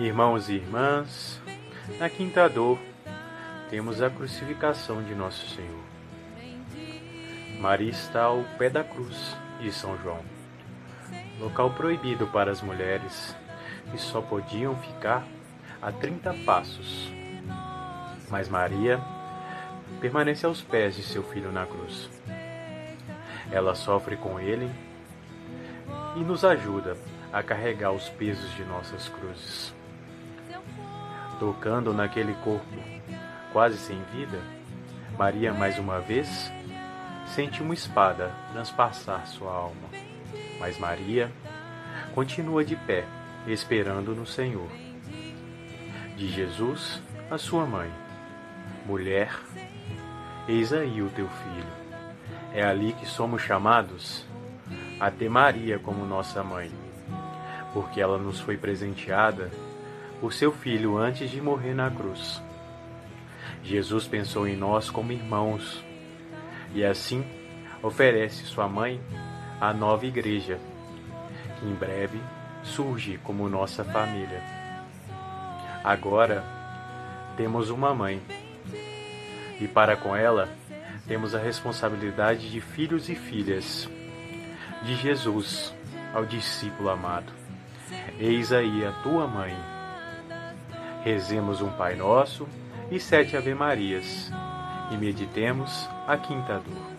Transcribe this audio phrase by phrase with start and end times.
[0.00, 1.42] Irmãos e irmãs,
[1.98, 2.78] na quinta dor
[3.68, 5.82] temos a crucificação de Nosso Senhor.
[7.58, 10.20] Maria está ao pé da cruz de São João,
[11.40, 13.36] local proibido para as mulheres
[13.90, 15.26] que só podiam ficar
[15.82, 17.12] a 30 passos.
[18.30, 19.00] Mas Maria
[20.00, 22.08] permanece aos pés de seu filho na cruz.
[23.50, 24.70] Ela sofre com ele
[26.14, 26.96] e nos ajuda
[27.32, 29.76] a carregar os pesos de nossas cruzes.
[31.38, 32.66] Tocando naquele corpo
[33.52, 34.38] quase sem vida,
[35.16, 36.52] Maria mais uma vez
[37.26, 39.88] sente uma espada transpassar sua alma.
[40.58, 41.30] Mas Maria
[42.14, 43.04] continua de pé,
[43.46, 44.68] esperando no Senhor.
[46.16, 47.90] De Jesus, a sua mãe.
[48.84, 49.32] Mulher,
[50.48, 51.78] eis aí o teu filho.
[52.52, 54.26] É ali que somos chamados
[54.98, 56.70] a ter Maria como nossa mãe,
[57.72, 59.50] porque ela nos foi presenteada
[60.20, 62.42] por seu filho antes de morrer na cruz.
[63.62, 65.84] Jesus pensou em nós como irmãos
[66.74, 67.24] e assim
[67.82, 69.00] oferece sua mãe
[69.60, 70.58] à nova igreja,
[71.58, 72.20] que em breve
[72.62, 74.42] surge como nossa família.
[75.84, 76.44] Agora
[77.36, 78.20] temos uma mãe
[79.60, 80.48] e para com ela
[81.06, 83.88] temos a responsabilidade de filhos e filhas
[84.82, 85.74] de Jesus
[86.12, 87.32] ao discípulo amado.
[88.18, 89.77] Eis aí a tua mãe.
[91.02, 92.46] Rezemos um Pai Nosso
[92.90, 94.30] e sete Ave-Marias
[94.90, 96.97] e meditemos a quinta dor.